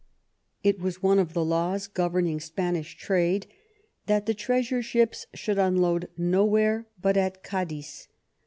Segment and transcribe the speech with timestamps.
[0.63, 3.45] It was one of the laws governing Spanish trade
[4.07, 8.07] that the treasure ships should unload nowhere but at Cadiz.